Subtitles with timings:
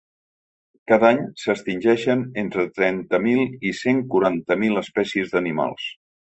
[0.91, 5.87] Cada any s’extingeixen entre trenta mil i cent quaranta mil espècies d’animals.